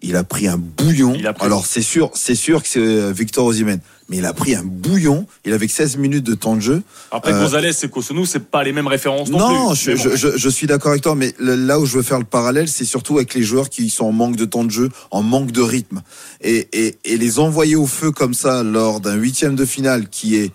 Il 0.00 0.14
a 0.14 0.22
pris 0.22 0.46
un 0.46 0.56
bouillon. 0.58 1.12
Il 1.18 1.26
a 1.26 1.32
pris- 1.32 1.44
Alors 1.44 1.66
c'est 1.66 1.82
sûr, 1.82 2.10
c'est 2.14 2.36
sûr 2.36 2.62
que 2.62 2.68
c'est 2.68 2.78
euh, 2.78 3.10
Victor 3.12 3.44
Osimhen, 3.46 3.80
mais 4.08 4.18
il 4.18 4.24
a 4.26 4.32
pris 4.32 4.54
un 4.54 4.62
bouillon. 4.62 5.26
Il 5.44 5.52
avait 5.52 5.66
que 5.66 5.72
16 5.72 5.96
minutes 5.96 6.22
de 6.24 6.34
temps 6.34 6.54
de 6.54 6.60
jeu. 6.60 6.82
Après, 7.10 7.32
Euh, 7.32 7.40
Gonzalez 7.42 7.72
et 7.82 7.88
Kosonou, 7.88 8.24
c'est 8.24 8.38
pas 8.48 8.62
les 8.62 8.72
mêmes 8.72 8.86
références 8.86 9.28
non, 9.28 9.38
Non, 9.40 9.68
plus. 9.70 9.76
je, 9.80 9.90
Mais 9.90 9.96
bon. 9.96 10.02
je, 10.04 10.16
je- 10.16 10.36
je 10.36 10.48
suis 10.48 10.68
d'accord 10.68 10.92
avec 10.92 11.02
toi, 11.02 11.16
mais 11.16 11.34
là 11.40 11.80
où 11.80 11.84
je 11.86 11.96
veux 11.96 12.02
faire 12.04 12.20
le 12.20 12.24
parallèle, 12.24 12.68
c'est 12.68 12.84
surtout 12.84 13.16
avec 13.16 13.34
les 13.34 13.42
joueurs 13.42 13.68
qui 13.70 13.90
sont 13.90 14.04
en 14.04 14.12
manque 14.12 14.36
de 14.36 14.44
temps 14.44 14.62
de 14.64 14.70
jeu, 14.70 14.88
en 15.10 15.24
manque 15.24 15.50
de 15.50 15.62
rythme. 15.62 16.02
Et, 16.42 16.68
et, 16.72 16.96
et 17.04 17.16
les 17.16 17.40
envoyer 17.40 17.74
au 17.74 17.86
feu 17.86 18.12
comme 18.12 18.34
ça 18.34 18.62
lors 18.62 19.00
d'un 19.00 19.14
huitième 19.16 19.56
de 19.56 19.64
finale 19.64 20.08
qui 20.08 20.36
est 20.36 20.52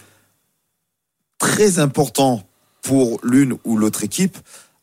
très 1.38 1.80
important 1.80 2.44
pour 2.82 3.20
l'une 3.24 3.58
ou 3.66 3.78
l'autre 3.78 4.04
équipe, 4.04 4.38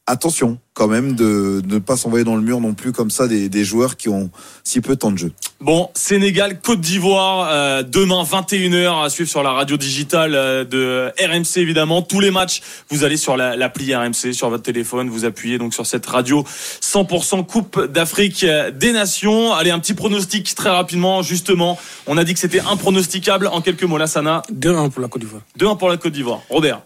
attention 0.06 0.58
quand 0.75 0.88
même 0.88 1.14
de, 1.14 1.61
de 1.64 1.75
ne 1.75 1.79
pas 1.79 1.97
s'envoyer 1.97 2.25
dans 2.25 2.35
le 2.37 2.43
mur 2.43 2.61
non 2.61 2.75
plus 2.75 2.91
comme 2.93 3.11
ça 3.11 3.29
des, 3.29 3.49
des 3.49 3.64
joueurs 3.64 3.97
qui 3.97 4.08
ont 4.08 4.31
si 4.64 4.81
peu 4.81 4.94
de 4.94 4.99
temps 4.99 5.12
de 5.12 5.19
jeu. 5.19 5.32
Bon, 5.61 5.91
Sénégal, 5.94 6.58
Côte 6.61 6.81
d'Ivoire, 6.81 7.49
euh, 7.50 7.82
demain 7.82 8.25
21h 8.25 9.05
à 9.05 9.11
suivre 9.11 9.29
sur 9.31 9.43
la 9.43 9.52
radio 9.52 9.76
digitale 9.76 10.35
euh, 10.35 10.64
de 10.64 11.12
RMC 11.23 11.58
évidemment. 11.58 12.02
Tous 12.02 12.19
les 12.20 12.31
matchs, 12.31 12.61
vous 12.88 13.05
allez 13.05 13.19
sur 13.19 13.37
la- 13.37 13.56
l'appli 13.56 13.94
RMC 13.94 14.32
sur 14.32 14.49
votre 14.50 14.62
téléphone, 14.62 15.11
vous 15.11 15.25
appuyez 15.25 15.58
donc 15.58 15.75
sur 15.75 15.87
cette 15.87 16.06
radio 16.06 16.44
100% 16.81 17.44
Coupe 17.47 17.85
d'Afrique 17.87 18.44
des 18.75 18.93
Nations. 18.93 19.52
Allez, 19.52 19.70
un 19.70 19.79
petit 19.79 19.94
pronostic 19.94 20.55
très 20.55 20.70
rapidement, 20.70 21.23
justement. 21.23 21.79
On 22.06 22.17
a 22.17 22.25
dit 22.25 22.32
que 22.35 22.41
c'était 22.41 22.61
impronosticable. 22.61 23.47
En 23.49 23.61
quelques 23.61 23.85
mots, 23.85 23.99
Lassana, 23.99 24.43
2-1 24.52 24.91
pour 24.91 25.02
la 25.02 25.08
Côte 25.08 25.23
d'Ivoire. 25.23 25.43
2-1 25.58 25.76
pour 25.79 25.88
la 25.88 25.99
Côte 25.99 26.12
d'Ivoire. 26.12 26.41
Robert, 26.49 26.81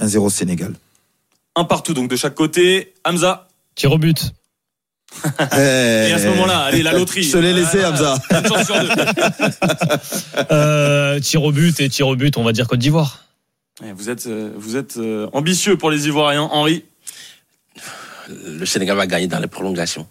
1-0 0.00 0.28
Sénégal. 0.30 0.74
Un 1.56 1.64
partout 1.64 1.94
donc 1.94 2.08
de 2.08 2.16
chaque 2.16 2.34
côté. 2.34 2.94
Hamza, 3.04 3.48
Tir 3.74 3.92
au 3.92 3.98
but. 3.98 4.32
et 5.24 6.12
à 6.12 6.18
ce 6.18 6.28
moment-là, 6.28 6.60
allez, 6.60 6.82
la 6.82 6.92
loterie. 6.92 7.22
Je 7.22 7.32
te 7.32 7.38
l'ai 7.38 7.52
laissé, 7.52 7.84
Hamza. 7.84 8.16
une 8.30 8.46
chance 8.46 8.66
sur 8.66 8.80
deux. 8.80 8.88
Euh, 10.52 11.20
tir 11.20 11.42
au 11.42 11.52
but 11.52 11.78
et 11.80 11.88
tir 11.88 12.06
au 12.06 12.16
but, 12.16 12.36
on 12.36 12.44
va 12.44 12.52
dire 12.52 12.68
Côte 12.68 12.78
d'Ivoire. 12.78 13.24
Vous 13.94 14.10
êtes, 14.10 14.26
euh, 14.26 14.52
vous 14.56 14.76
êtes 14.76 14.96
euh, 14.98 15.28
ambitieux 15.32 15.76
pour 15.76 15.90
les 15.90 16.06
Ivoiriens, 16.06 16.42
Henri. 16.42 16.84
le 18.28 18.64
Sénégal 18.66 18.96
va 18.96 19.06
gagner 19.06 19.26
dans 19.26 19.38
les 19.38 19.46
prolongations 19.46 20.06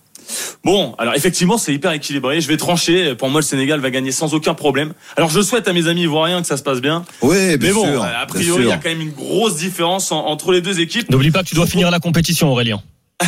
Bon, 0.64 0.96
alors 0.98 1.16
effectivement, 1.16 1.58
c'est 1.58 1.74
hyper 1.74 1.92
équilibré. 1.92 2.42
Je 2.42 2.48
vais 2.48 2.58
trancher. 2.58 3.16
Pour 3.16 3.30
moi, 3.30 3.42
le 3.42 3.46
Sénégal 3.46 3.80
va 3.80 3.90
gagner 3.92 4.12
sans 4.12 4.34
aucun 4.34 4.54
problème. 4.54 4.94
Alors, 5.18 5.30
je 5.30 5.42
souhaite 5.42 5.68
à 5.68 5.74
mes 5.74 5.88
amis 5.88 6.02
ivoiriens 6.04 6.42
que 6.42 6.48
ça 6.48 6.58
se 6.58 6.64
passe 6.64 6.81
bien. 6.81 7.04
Oui, 7.22 7.58
bien 7.58 7.70
Mais 7.70 7.74
bon, 7.74 7.86
sûr. 7.86 8.04
a 8.04 8.26
priori, 8.26 8.64
il 8.64 8.70
y 8.70 8.72
a 8.72 8.78
quand 8.78 8.90
même 8.90 9.02
une 9.02 9.12
grosse 9.12 9.56
différence 9.56 10.12
en- 10.12 10.26
entre 10.26 10.52
les 10.52 10.62
deux 10.62 10.80
équipes. 10.80 11.10
N'oublie 11.10 11.31
pas 11.31 11.44
que 11.44 11.48
tu 11.50 11.56
dois 11.56 11.66
finir 11.68 11.90
la 11.92 12.00
compétition, 12.00 12.50
Aurélien. 12.52 12.81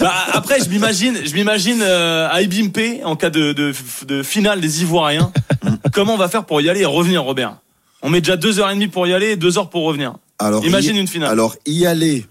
Bah, 0.00 0.12
après, 0.32 0.58
je 0.60 0.68
m'imagine, 0.68 1.16
je 1.24 1.34
m'imagine 1.34 1.80
euh, 1.82 2.28
à 2.30 2.42
Ibimpe 2.42 3.02
en 3.04 3.16
cas 3.16 3.30
de, 3.30 3.52
de, 3.52 3.72
de 4.06 4.22
finale 4.22 4.60
des 4.60 4.82
Ivoiriens. 4.82 5.32
Comment 5.92 6.14
on 6.14 6.18
va 6.18 6.28
faire 6.28 6.44
pour 6.44 6.60
y 6.60 6.68
aller 6.68 6.80
et 6.80 6.84
revenir, 6.86 7.22
Robert? 7.22 7.56
On 8.02 8.10
met 8.10 8.20
déjà 8.20 8.36
deux 8.36 8.58
heures 8.60 8.70
et 8.70 8.74
demie 8.74 8.88
pour 8.88 9.06
y 9.06 9.14
aller 9.14 9.30
et 9.32 9.36
deux 9.36 9.58
heures 9.58 9.70
pour 9.70 9.84
revenir. 9.84 10.14
Alors, 10.38 10.64
Imagine 10.66 10.96
y- 10.96 11.00
une 11.00 11.06
finale. 11.08 11.30
Alors, 11.30 11.54
y 11.66 11.86
aller, 11.86 12.26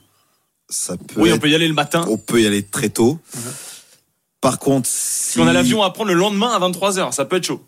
ça 0.71 0.95
peut 0.97 1.21
oui, 1.21 1.31
on 1.31 1.37
peut 1.37 1.49
y 1.49 1.55
aller 1.55 1.67
le 1.67 1.73
matin. 1.75 2.03
on 2.09 2.17
peut 2.17 2.41
y 2.41 2.47
aller 2.47 2.63
très 2.63 2.89
tôt. 2.89 3.19
Par 4.41 4.57
contre, 4.57 4.89
Si 4.89 5.33
si 5.33 5.39
on 5.39 5.45
a 5.47 5.53
l'avion 5.53 5.83
à 5.83 5.91
prendre 5.91 6.09
le 6.09 6.15
lendemain 6.17 6.49
à 6.49 6.59
23h, 6.59 7.11
ça 7.13 7.25
peut 7.25 7.35
être 7.35 7.45
chaud. 7.45 7.63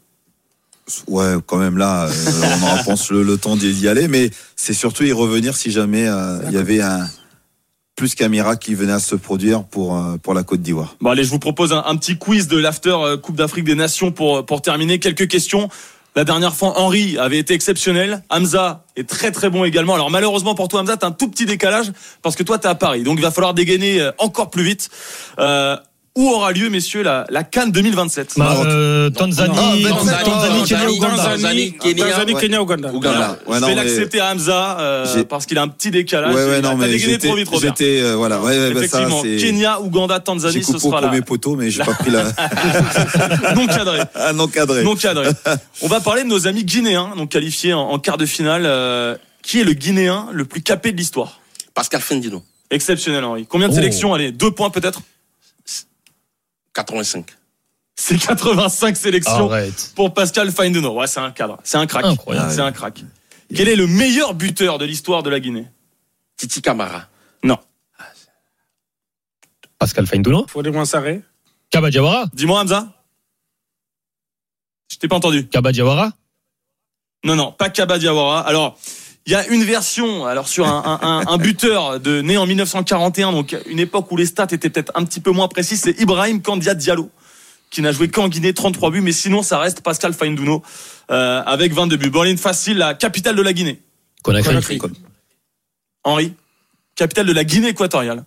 ouais, 1.08 1.36
quand 1.46 1.58
même 1.58 1.78
là, 1.78 2.08
euh, 2.08 2.12
on 2.60 2.64
aura 2.66 2.84
pense 2.84 3.12
le, 3.12 3.22
le 3.24 3.38
temps 3.38 3.56
d'y 3.56 3.88
aller, 3.88 4.08
mais 4.08 4.32
c'est 4.56 4.74
surtout 4.74 5.04
y 5.04 5.12
revenir 5.12 5.56
si 5.56 5.70
jamais 5.72 6.08
euh, 6.08 6.40
il 6.48 6.54
y 6.54 6.58
avait 6.58 6.82
un 6.82 7.08
plus 7.96 8.16
qu'un 8.16 8.28
miracle 8.30 8.66
qui 8.66 8.74
venait 8.74 8.94
à 8.94 9.00
se 9.00 9.14
produire 9.16 9.66
pour 9.66 9.96
euh, 9.96 10.18
pour 10.18 10.34
la 10.34 10.42
Côte 10.44 10.62
d'Ivoire. 10.64 10.96
Bon 11.00 11.12
allez, 11.12 11.24
je 11.24 11.30
vous 11.30 11.38
propose 11.40 11.74
un, 11.74 11.84
un 11.86 11.96
petit 11.96 12.18
quiz 12.18 12.48
de 12.48 12.58
l'after 12.58 12.96
Coupe 13.22 13.36
d'Afrique 13.36 13.66
des 13.66 13.76
Nations 13.76 14.12
pour 14.12 14.44
pour 14.46 14.62
terminer. 14.64 14.98
Quelques 15.00 15.28
questions. 15.28 15.70
La 16.16 16.24
dernière 16.24 16.54
fois, 16.54 16.80
Henri 16.80 17.18
avait 17.18 17.40
été 17.40 17.54
exceptionnel. 17.54 18.24
Hamza 18.30 18.86
est 18.96 19.10
très 19.10 19.32
très 19.32 19.50
bon 19.50 19.64
également. 19.64 19.96
Alors 19.96 20.12
malheureusement 20.12 20.54
pour 20.54 20.68
toi, 20.68 20.82
Hamza, 20.82 20.96
t'as 20.98 21.08
un 21.08 21.12
tout 21.12 21.28
petit 21.28 21.46
décalage 21.46 21.92
parce 22.22 22.36
que 22.36 22.44
toi 22.44 22.60
t'es 22.60 22.68
à 22.68 22.76
Paris, 22.76 23.04
donc 23.04 23.18
il 23.18 23.24
va 23.24 23.32
falloir 23.32 23.54
dégainer 23.54 24.00
euh, 24.00 24.12
encore 24.20 24.52
plus 24.52 24.64
vite. 24.64 24.90
Euh, 25.40 25.76
où 26.16 26.30
aura 26.30 26.52
lieu, 26.52 26.70
messieurs, 26.70 27.02
la, 27.02 27.26
la 27.30 27.44
Cannes 27.44 27.72
2027 27.72 28.34
Bah, 28.38 28.56
euh, 28.66 29.10
Tanzanie, 29.10 29.54
Ah, 29.58 29.90
Tanzanie, 29.90 30.24
Tanzanie, 30.24 30.64
Kenya, 30.68 30.90
Ouganda. 30.92 31.24
Tanzanie, 31.24 31.74
Kenya, 31.74 32.06
Tanzanie, 32.06 32.34
ouais. 32.36 32.42
Kenya, 32.42 32.62
Ouganda. 32.62 32.92
Ouganda. 32.94 33.38
Ouais, 33.48 33.56
je 33.56 33.62
non, 33.62 33.68
vais 33.68 33.76
mais- 33.76 33.84
l'accepter 33.84 34.20
à 34.20 34.32
Hamza 34.32 34.80
euh, 34.80 35.06
J'ai- 35.14 35.24
parce 35.24 35.46
qu'il 35.48 35.58
a 35.58 35.64
un 35.64 35.68
petit 35.68 35.90
décalage. 35.90 36.36
Ouais, 36.36 36.44
ouais, 36.46 36.50
Il 36.50 36.54
a- 36.54 36.62
non, 36.62 36.70
t'as 36.70 36.76
mais 36.76 36.88
dégainé 36.90 37.14
j'étais, 37.14 37.28
trop 37.28 37.36
vite, 37.38 37.50
Robert. 37.50 37.74
j'étais, 37.78 38.02
euh, 38.04 38.16
voilà, 38.16 38.40
ouais, 38.42 38.58
ouais, 38.60 38.74
bah, 38.74 38.88
ça. 38.88 39.08
Kenya, 39.40 39.82
Ouganda, 39.82 40.16
J'ai 40.18 40.24
Tanzanie, 40.24 40.64
ce 40.64 40.78
sera 40.78 41.02
là. 41.02 41.08
premier 41.08 41.22
poteau, 41.24 41.56
mais 41.56 41.72
j'ai 41.72 41.84
pas 41.84 41.94
pris 41.96 42.12
la 42.12 42.24
Non 43.56 43.66
cadré. 43.68 44.00
un 44.16 44.38
encadré. 44.40 44.84
non 44.84 44.96
cadré. 44.96 45.30
On 45.82 45.88
va 45.88 46.00
parler 46.00 46.24
de 46.24 46.28
nos 46.30 46.48
amis 46.48 46.64
guinéens, 46.64 47.14
donc 47.18 47.30
qualifiés 47.30 47.74
en, 47.74 47.82
en 47.90 47.98
quart 48.00 48.18
de 48.18 48.26
finale. 48.26 48.64
euh, 48.66 49.16
qui 49.42 49.60
est 49.60 49.66
le 49.66 49.74
Guinéen 49.74 50.28
le 50.32 50.46
plus 50.46 50.62
capé 50.62 50.94
de 50.94 50.98
l'histoire? 50.98 51.40
Pascal 51.74 52.00
Fendino 52.00 52.42
Exceptionnel, 52.72 53.26
Henri. 53.26 53.46
Combien 53.46 53.68
de 53.68 53.74
Oh. 53.74 53.76
sélections? 53.76 54.14
Allez, 54.14 54.32
deux 54.32 54.52
points 54.52 54.70
peut-être 54.70 55.02
85 56.74 57.26
C'est 57.96 58.18
85 58.18 58.98
sélections 58.98 59.50
Arrête. 59.52 59.94
pour 59.96 60.14
Pascal 60.14 60.52
Feindeno. 60.52 60.94
Ouais, 61.00 61.08
c'est 61.08 61.20
un 61.20 61.32
cadre. 61.32 61.60
C'est 61.64 61.78
un 61.78 61.86
crack. 61.88 62.06
Incroyable. 62.06 62.52
C'est 62.52 62.62
un 62.62 62.72
crack. 62.72 63.04
Quel 63.56 63.68
est 63.70 63.76
le 63.76 63.88
meilleur 63.88 64.34
buteur 64.34 64.78
de 64.80 64.86
l'histoire 64.86 65.22
de 65.24 65.30
la 65.30 65.40
Guinée? 65.40 65.68
Titi 66.38 66.62
Camara. 66.62 67.08
Non. 67.44 67.58
Pascal 69.78 70.08
Fainduno. 70.08 70.46
Faudrait 70.48 70.72
Mansaré. 70.72 71.22
Kaba 71.70 71.90
Diawara. 71.90 72.26
Dis-moi 72.34 72.60
Hamza. 72.62 72.88
Je 74.92 74.98
t'ai 74.98 75.08
pas 75.08 75.18
entendu. 75.18 75.48
Kaba 75.48 75.72
Diawara. 75.72 76.12
Non, 77.24 77.36
non, 77.36 77.52
pas 77.52 77.70
Kaba 77.70 78.00
Diawara. 78.00 78.42
Alors, 78.42 78.78
il 79.26 79.32
y 79.32 79.36
a 79.36 79.48
une 79.48 79.64
version, 79.64 80.26
alors 80.26 80.48
sur 80.48 80.68
un, 80.68 81.00
un- 81.02 81.24
un- 81.28 81.38
buteur 81.38 82.00
de 82.00 82.22
né 82.22 82.38
en 82.38 82.46
1941, 82.46 83.32
donc 83.32 83.56
une 83.68 83.80
époque 83.80 84.12
où 84.12 84.18
les 84.18 84.26
stats 84.26 84.48
étaient 84.52 84.70
peut-être 84.70 84.92
un 84.96 85.06
petit 85.06 85.20
peu 85.22 85.32
moins 85.32 85.48
précises, 85.48 85.82
c'est 85.82 85.98
Ibrahim 86.02 86.42
Kandia 86.42 86.74
Diallo, 86.76 87.10
qui 87.70 87.82
n'a 87.82 87.92
joué 87.94 88.10
qu'en 88.10 88.28
Guinée, 88.28 88.54
33 88.54 88.92
buts, 88.92 89.02
mais 89.02 89.14
sinon 89.14 89.42
ça 89.42 89.60
reste 89.60 89.82
Pascal 89.82 90.14
Fainduno 90.14 90.62
euh, 91.12 91.42
avec 91.46 91.74
22 91.74 91.96
buts. 91.98 92.10
Bon, 92.10 92.24
ligne 92.24 92.38
facile, 92.38 92.78
la 92.78 92.94
capitale 92.96 93.36
de 93.36 93.42
la 93.42 93.54
Guinée. 93.54 93.82
Conakry. 94.24 94.80
Henri, 96.04 96.34
capitale 96.96 97.26
de 97.26 97.34
la 97.34 97.44
Guinée 97.46 97.70
équatoriale. 97.70 98.24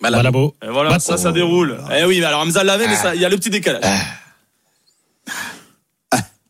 Malabo. 0.00 0.16
Malabo. 0.22 0.54
Et 0.62 0.68
voilà, 0.68 0.90
Bat- 0.90 0.98
ça, 1.00 1.16
ça 1.16 1.32
déroule. 1.32 1.78
Eh 1.96 2.04
oui, 2.04 2.20
mais 2.20 2.26
alors 2.26 2.40
Hamza 2.42 2.62
l'avait, 2.62 2.86
mais 2.86 2.96
ça- 2.96 3.14
il 3.14 3.20
y 3.20 3.24
a 3.24 3.28
le 3.28 3.36
petit 3.36 3.50
décalage. 3.50 3.82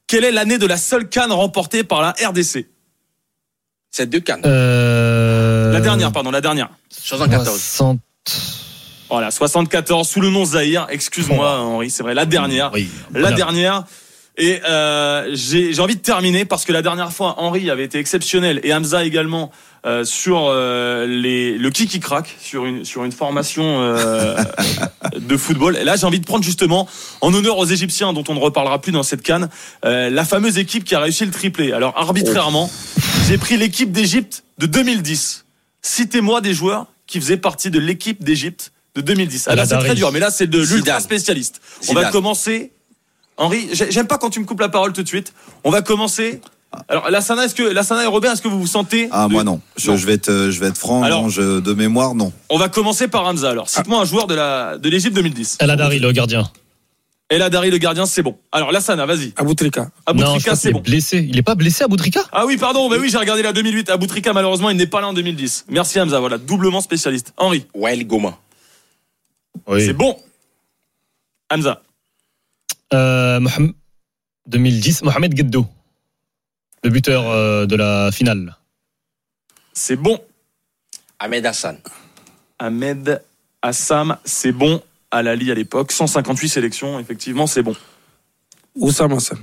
Quelle 0.06 0.24
est 0.24 0.32
l'année 0.32 0.58
de 0.58 0.66
la 0.66 0.76
seule 0.76 1.08
canne 1.08 1.32
remportée 1.32 1.82
par 1.82 2.00
la 2.02 2.10
RDC 2.12 2.66
C'est 3.96 4.04
deux 4.04 4.20
cannes. 4.20 4.42
Euh, 4.44 5.72
La 5.72 5.80
dernière, 5.80 6.12
pardon, 6.12 6.30
la 6.30 6.42
dernière. 6.42 6.68
74. 6.90 7.46
60. 7.58 7.98
Voilà, 9.08 9.30
74 9.30 10.06
sous 10.06 10.20
le 10.20 10.28
nom 10.28 10.44
Zahir. 10.44 10.86
Excuse-moi, 10.90 11.60
Henri, 11.60 11.88
c'est 11.88 12.02
vrai, 12.02 12.12
la 12.12 12.26
dernière. 12.26 12.72
Oui. 12.74 12.90
La 13.14 13.32
dernière. 13.32 13.84
Et 14.36 14.60
euh, 14.68 15.30
j'ai 15.32 15.80
envie 15.80 15.96
de 15.96 16.02
terminer 16.02 16.44
parce 16.44 16.66
que 16.66 16.72
la 16.74 16.82
dernière 16.82 17.10
fois, 17.10 17.36
Henri 17.38 17.70
avait 17.70 17.84
été 17.84 17.98
exceptionnel 17.98 18.60
et 18.64 18.74
Hamza 18.74 19.02
également 19.02 19.50
euh, 19.86 20.04
sur 20.04 20.48
euh, 20.48 21.06
les, 21.06 21.56
le 21.56 21.70
crack 22.00 22.36
sur 22.40 22.66
une 22.66 22.84
sur 22.84 23.04
une 23.04 23.12
formation 23.12 23.80
euh, 23.80 24.36
de 25.18 25.36
football. 25.36 25.76
Et 25.76 25.84
là, 25.84 25.96
j'ai 25.96 26.04
envie 26.06 26.20
de 26.20 26.26
prendre 26.26 26.44
justement 26.44 26.86
en 27.22 27.32
honneur 27.32 27.56
aux 27.56 27.64
Égyptiens 27.64 28.12
dont 28.12 28.24
on 28.28 28.34
ne 28.34 28.40
reparlera 28.40 28.80
plus 28.80 28.92
dans 28.92 29.02
cette 29.02 29.22
canne, 29.22 29.48
euh, 29.84 30.10
la 30.10 30.24
fameuse 30.24 30.58
équipe 30.58 30.84
qui 30.84 30.94
a 30.94 31.00
réussi 31.00 31.24
le 31.24 31.30
triplé. 31.30 31.72
Alors 31.72 31.94
arbitrairement, 31.96 32.68
j'ai 33.26 33.38
pris 33.38 33.56
l'équipe 33.56 33.92
d'Égypte 33.92 34.44
de 34.58 34.66
2010. 34.66 35.44
Citez-moi 35.82 36.40
des 36.40 36.54
joueurs 36.54 36.86
qui 37.06 37.20
faisaient 37.20 37.36
partie 37.36 37.70
de 37.70 37.78
l'équipe 37.78 38.22
d'Égypte 38.24 38.72
de 38.94 39.00
2010. 39.00 39.46
Ah, 39.48 39.54
là, 39.54 39.64
c'est 39.64 39.72
Aladari. 39.72 39.84
très 39.90 39.94
dur, 39.96 40.12
mais 40.12 40.20
là, 40.20 40.30
c'est 40.30 40.46
de 40.46 40.58
l'ultra 40.60 41.00
spécialiste. 41.00 41.60
On 41.88 41.94
va 41.94 42.10
commencer. 42.10 42.72
Henri, 43.36 43.68
j'ai- 43.72 43.90
j'aime 43.90 44.06
pas 44.06 44.16
quand 44.18 44.30
tu 44.30 44.40
me 44.40 44.44
coupes 44.46 44.60
la 44.60 44.70
parole 44.70 44.92
tout 44.92 45.02
de 45.02 45.08
suite. 45.08 45.32
On 45.64 45.70
va 45.70 45.82
commencer. 45.82 46.40
Alors, 46.88 47.10
Lassana, 47.10 47.44
est-ce 47.44 47.54
que 47.54 47.62
Lassana 47.62 48.02
et 48.04 48.06
Robert, 48.06 48.32
est-ce 48.32 48.42
que 48.42 48.48
vous 48.48 48.58
vous 48.60 48.66
sentez 48.66 49.08
Ah, 49.10 49.26
de- 49.28 49.32
moi 49.32 49.44
non. 49.44 49.60
Je, 49.76 49.90
Non. 49.90 49.96
je 49.96 50.06
vais 50.06 50.14
être, 50.14 50.28
euh, 50.30 50.50
je 50.50 50.58
vais 50.60 50.66
être 50.68 50.76
franc. 50.78 51.02
Alors- 51.02 51.22
non, 51.22 51.28
je- 51.28 51.60
de 51.60 51.72
mémoire, 51.74 52.14
non. 52.14 52.32
On 52.48 52.58
va 52.58 52.68
commencer 52.68 53.08
par 53.08 53.24
Hamza. 53.26 53.50
Alors, 53.50 53.68
cite-moi 53.68 54.00
un 54.00 54.04
joueur 54.04 54.26
de 54.26 54.34
la 54.34 54.78
de 54.78 54.88
l'Égypte 54.88 55.14
2010. 55.14 55.56
El 55.60 55.70
Hadari, 55.70 55.98
le 55.98 56.12
gardien. 56.12 56.50
Et 57.28 57.38
là, 57.38 57.50
Dari, 57.50 57.70
le 57.70 57.78
gardien, 57.78 58.06
c'est 58.06 58.22
bon. 58.22 58.38
Alors, 58.52 58.70
Lassana, 58.70 59.04
vas-y. 59.04 59.32
Aboutrika. 59.36 59.90
Aboutrika, 60.06 60.54
c'est 60.54 60.68
est 60.68 60.72
bon. 60.72 60.80
blessé. 60.80 61.18
Il 61.28 61.36
est 61.36 61.42
pas 61.42 61.56
blessé, 61.56 61.82
Aboutrika? 61.82 62.20
Ah 62.30 62.46
oui, 62.46 62.56
pardon, 62.56 62.88
mais 62.88 62.98
oui, 62.98 63.08
j'ai 63.10 63.18
regardé 63.18 63.42
la 63.42 63.52
2008. 63.52 63.90
Aboutrika, 63.90 64.32
malheureusement, 64.32 64.70
il 64.70 64.76
n'est 64.76 64.86
pas 64.86 65.00
là 65.00 65.08
en 65.08 65.12
2010. 65.12 65.64
Merci 65.68 65.98
Hamza, 66.00 66.20
voilà, 66.20 66.38
doublement 66.38 66.80
spécialiste. 66.80 67.32
Henri, 67.36 67.66
Wael 67.74 68.06
Goma. 68.06 68.38
c'est 69.78 69.92
bon. 69.92 70.16
Hamza, 71.50 71.82
Euh, 72.94 73.40
Mohamed- 73.40 73.74
2010, 74.46 75.02
Mohamed 75.02 75.34
Gueddou. 75.34 75.66
Le 76.84 76.90
buteur 76.90 77.28
euh, 77.28 77.66
de 77.66 77.74
la 77.74 78.10
finale. 78.12 78.56
c'est 79.72 79.96
bon. 79.96 80.20
Ahmed 81.18 81.44
Hassan. 81.44 81.78
Ahmed 82.60 83.20
Assam, 83.62 84.16
c'est 84.24 84.52
bon. 84.52 84.80
Alali 85.16 85.50
à 85.50 85.54
l'époque, 85.54 85.92
158 85.92 86.48
sélections, 86.48 86.98
effectivement, 87.00 87.46
c'est 87.46 87.62
bon. 87.62 87.74
Oussam 88.74 89.12
Hassan. 89.12 89.38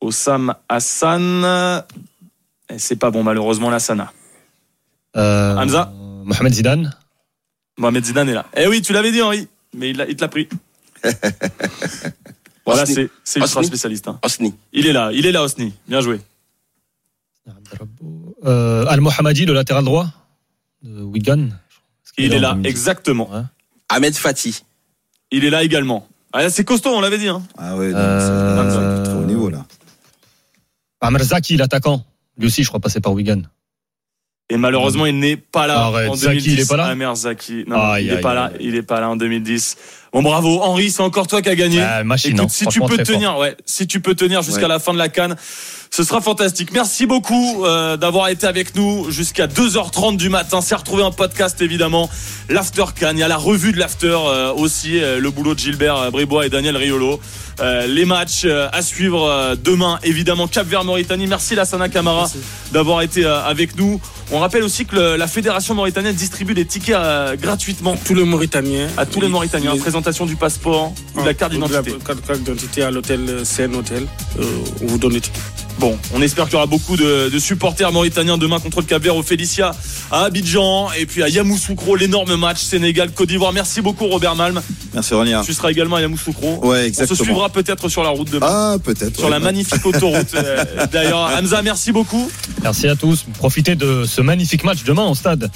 Osam 0.00 0.54
Hassan, 0.68 1.82
eh, 2.70 2.78
c'est 2.78 2.96
pas 2.96 3.10
bon, 3.10 3.22
malheureusement, 3.24 3.68
Lassana. 3.70 4.12
Euh, 5.16 5.56
Hamza 5.56 5.92
Mohamed 6.24 6.52
Zidane. 6.54 6.94
Mohamed 7.78 8.04
Zidane 8.04 8.28
est 8.28 8.34
là. 8.34 8.46
Eh 8.56 8.66
oui, 8.68 8.80
tu 8.82 8.92
l'avais 8.92 9.10
dit, 9.10 9.22
Henri, 9.22 9.48
mais 9.74 9.90
il, 9.90 9.96
te 9.96 10.20
l'a 10.20 10.28
pris. 10.28 10.48
voilà, 12.66 12.82
Osni. 12.82 12.94
c'est 12.94 13.10
c'est 13.24 13.40
ultra 13.40 13.62
spécialiste. 13.62 14.08
hein. 14.08 14.18
Osni. 14.22 14.54
Il 14.72 14.86
est 14.86 14.92
là, 14.92 15.10
il 15.12 15.26
est 15.26 15.32
là, 15.32 15.42
Osni. 15.42 15.74
Bien 15.88 16.00
joué. 16.00 16.20
Euh, 18.44 18.84
Al-Mohamadi, 18.86 19.46
le 19.46 19.54
latéral 19.54 19.84
droit 19.84 20.06
de 20.82 21.02
Wigan. 21.02 21.48
Il 22.18 22.34
est 22.34 22.38
là, 22.38 22.50
2010? 22.52 22.68
exactement. 22.68 23.30
Ahmed 23.88 24.14
Fati. 24.14 24.62
Il 25.30 25.44
est 25.44 25.50
là 25.50 25.62
également. 25.62 26.06
Ah, 26.32 26.48
c'est 26.50 26.64
costaud, 26.64 26.90
on 26.90 27.00
l'avait 27.00 27.18
dit. 27.18 27.28
Hein. 27.28 27.42
Ah 27.56 27.76
ouais, 27.76 27.90
Euh, 27.94 28.20
c'est 28.20 29.04
c'est 29.04 29.10
trop 29.10 29.20
haut 29.22 29.24
niveau 29.26 29.48
là. 29.50 29.64
Amr 31.00 31.22
Zaki, 31.22 31.56
l'attaquant. 31.56 32.04
Lui 32.38 32.46
aussi, 32.46 32.62
je 32.62 32.68
crois, 32.68 32.80
passé 32.80 33.00
par 33.00 33.12
Wigan. 33.12 33.42
Et 34.50 34.56
malheureusement, 34.56 35.04
il 35.06 35.18
n'est 35.18 35.36
pas 35.36 35.66
là 35.66 35.80
Arrête, 35.80 36.08
en 36.10 36.14
Zaki, 36.14 36.36
2010. 36.38 36.52
il 36.54 36.60
est 36.60 36.68
pas 36.68 36.76
là 36.78 36.86
Amer 36.86 37.14
Zaki. 37.16 37.64
Non, 37.66 37.78
Aïe, 37.92 38.04
il 38.06 38.10
est 38.10 38.16
aïe, 38.16 38.20
pas 38.22 38.34
là. 38.34 38.44
aïe. 38.44 38.56
Il 38.60 38.74
est 38.76 38.82
pas 38.82 39.00
là 39.00 39.10
en 39.10 39.16
2010. 39.16 39.76
Bon, 40.12 40.22
bravo, 40.22 40.60
Henri. 40.62 40.90
C'est 40.90 41.02
encore 41.02 41.26
toi 41.26 41.42
qui 41.42 41.48
as 41.50 41.54
gagné. 41.54 41.80
Ah, 41.82 42.02
machine, 42.04 42.30
Écoute, 42.32 42.44
hein, 42.46 42.48
si 42.48 42.66
tu 42.66 42.80
peux 42.80 42.96
tenir, 42.98 43.36
ouais, 43.38 43.56
si 43.66 43.86
tu 43.86 44.00
peux 44.00 44.14
tenir 44.14 44.42
jusqu'à 44.42 44.62
Ouais. 44.62 44.68
la 44.68 44.78
fin 44.78 44.92
de 44.92 44.98
la 44.98 45.08
canne, 45.08 45.36
ce 45.90 46.02
sera 46.02 46.20
fantastique. 46.20 46.70
Merci 46.72 47.06
beaucoup 47.06 47.64
euh, 47.64 47.96
d'avoir 47.96 48.28
été 48.28 48.46
avec 48.46 48.74
nous 48.74 49.10
jusqu'à 49.10 49.46
2h30 49.46 50.16
du 50.16 50.28
matin. 50.28 50.60
C'est 50.60 50.74
retrouvé 50.74 51.02
en 51.02 51.12
podcast 51.12 51.60
évidemment. 51.60 52.08
L'after 52.48 52.84
canne, 52.98 53.16
il 53.16 53.20
y 53.20 53.22
a 53.22 53.28
la 53.28 53.36
revue 53.36 53.72
de 53.72 53.78
l'after 53.78 54.16
euh, 54.26 54.52
aussi, 54.52 54.98
euh, 55.00 55.18
le 55.20 55.30
boulot 55.30 55.54
de 55.54 55.58
Gilbert 55.60 55.96
euh, 55.96 56.10
Bribois 56.10 56.46
et 56.46 56.50
Daniel 56.50 56.76
Riolo. 56.76 57.20
Euh, 57.60 57.86
les 57.88 58.04
matchs 58.04 58.42
euh, 58.44 58.68
à 58.72 58.82
suivre 58.82 59.24
euh, 59.28 59.56
demain 59.62 59.98
évidemment 60.04 60.46
Cap 60.46 60.66
Vert 60.68 60.84
Mauritanie. 60.84 61.26
Merci 61.26 61.54
Lassana 61.54 61.88
Camara 61.88 62.30
d'avoir 62.72 63.02
été 63.02 63.24
euh, 63.24 63.42
avec 63.44 63.76
nous. 63.76 64.00
On 64.30 64.38
rappelle 64.38 64.62
aussi 64.62 64.84
que 64.84 64.94
le- 64.94 65.16
la 65.16 65.26
fédération 65.26 65.74
mauritanienne 65.74 66.14
distribue 66.14 66.54
des 66.54 66.66
tickets 66.66 66.94
euh, 66.94 67.34
gratuitement 67.36 67.96
Tous 68.04 68.14
les 68.14 68.24
Mauritaniens. 68.24 68.88
à 68.96 69.06
tous 69.06 69.20
les 69.22 69.28
Mauritaniens. 69.28 69.72
Les- 69.72 69.80
Présentation 69.98 70.26
du 70.26 70.36
passeport 70.36 70.92
ou 71.16 71.20
de 71.22 71.26
la 71.26 71.34
carte 71.34 71.50
Ah, 71.52 71.66
d'identité. 71.66 71.92
Carte 72.06 72.38
d'identité 72.38 72.82
à 72.84 72.92
l'hôtel 72.92 73.20
euh, 73.28 73.42
CN 73.44 73.74
Hôtel. 73.74 74.06
Euh, 74.38 74.44
on 74.80 74.86
vous 74.86 74.98
donne 74.98 75.14
les 75.14 75.20
tickets. 75.20 75.42
Bon, 75.80 75.98
on 76.14 76.22
espère 76.22 76.44
qu'il 76.44 76.52
y 76.54 76.56
aura 76.56 76.66
beaucoup 76.66 76.96
de, 76.96 77.28
de 77.28 77.38
supporters 77.40 77.90
mauritaniens 77.90 78.38
demain 78.38 78.60
contre 78.60 78.78
le 78.80 78.86
Cap-Vert 78.86 79.16
au 79.16 79.22
Félicia 79.24 79.72
à 80.12 80.24
Abidjan 80.24 80.88
et 80.98 81.04
puis 81.06 81.22
à 81.24 81.28
Yamoussoukro, 81.28 81.96
l'énorme 81.96 82.36
match 82.36 82.62
Sénégal-Côte 82.62 83.28
d'Ivoire. 83.28 83.52
Merci 83.52 83.80
beaucoup 83.80 84.06
Robert 84.06 84.36
Malm. 84.36 84.60
Merci 84.94 85.14
Aurélien. 85.14 85.42
Tu 85.44 85.52
seras 85.52 85.70
également 85.72 85.96
à 85.96 86.00
Yamoussoukro. 86.00 86.64
Ouais, 86.64 86.78
On 86.78 86.82
se 86.82 86.86
exactement. 86.86 87.24
suivra 87.24 87.48
peut-être 87.48 87.88
sur 87.88 88.04
la 88.04 88.10
route 88.10 88.30
demain. 88.30 88.46
Ah, 88.48 88.76
peut-être. 88.82 89.16
Sur 89.16 89.24
ouais. 89.24 89.30
la 89.30 89.40
magnifique 89.40 89.84
autoroute. 89.86 90.32
euh, 90.34 90.64
D'ailleurs, 90.92 91.28
Hamza, 91.36 91.60
merci 91.62 91.90
beaucoup. 91.90 92.30
Merci 92.62 92.86
à 92.86 92.94
tous. 92.94 93.24
Profitez 93.38 93.74
de 93.74 94.04
ce 94.04 94.20
magnifique 94.20 94.62
match 94.64 94.84
demain 94.84 95.06
au 95.06 95.14
stade. 95.16 95.50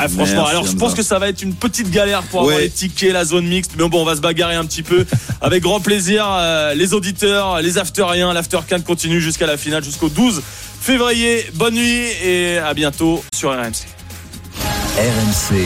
Franchement, 0.00 0.24
Merci, 0.42 0.50
alors 0.50 0.66
je 0.66 0.72
pense 0.76 0.94
que 0.94 1.02
ça 1.02 1.18
va 1.18 1.28
être 1.28 1.42
une 1.42 1.54
petite 1.54 1.90
galère 1.90 2.22
pour 2.24 2.40
avoir 2.40 2.56
Ouais. 2.56 2.62
les 2.64 2.70
tickets, 2.70 3.12
la 3.12 3.24
zone 3.24 3.46
mixte. 3.46 3.72
Mais 3.78 3.88
bon, 3.88 4.02
on 4.02 4.04
va 4.04 4.16
se 4.16 4.20
bagarrer 4.20 4.54
un 4.56 4.64
petit 4.64 4.82
peu. 4.82 5.06
Avec 5.40 5.62
grand 5.62 5.80
plaisir, 5.80 6.26
euh, 6.28 6.74
les 6.74 6.94
auditeurs, 6.94 7.60
les 7.62 7.78
afteriens, 7.78 8.32
l'after 8.32 8.58
can 8.68 8.80
continue 8.80 9.20
jusqu'à 9.20 9.46
la 9.46 9.56
finale, 9.56 9.82
jusqu'au 9.84 10.08
12 10.08 10.42
février. 10.80 11.46
Bonne 11.54 11.74
nuit 11.74 12.06
et 12.24 12.58
à 12.58 12.74
bientôt 12.74 13.22
sur 13.34 13.50
RMC. 13.50 13.86
RMC, 14.96 15.56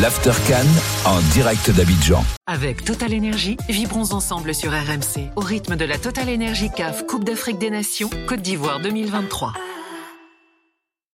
l'Aftercan 0.00 0.66
en 1.04 1.20
direct 1.32 1.70
d'Abidjan. 1.70 2.24
Avec 2.48 2.84
Total 2.84 3.12
Énergie, 3.12 3.56
vibrons 3.68 4.10
ensemble 4.12 4.52
sur 4.54 4.72
RMC 4.72 5.30
au 5.36 5.40
rythme 5.40 5.76
de 5.76 5.84
la 5.84 5.98
Total 5.98 6.28
Énergie 6.28 6.68
CAF 6.76 7.06
Coupe 7.06 7.22
d'Afrique 7.24 7.58
des 7.58 7.70
Nations 7.70 8.10
Côte 8.26 8.42
d'Ivoire 8.42 8.80
2023. 8.80 9.52